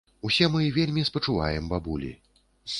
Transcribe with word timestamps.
Усе 0.27 0.47
мы 0.53 0.61
вельмі 0.77 1.05
спачуваем 1.11 1.71
бабулі. 1.77 2.11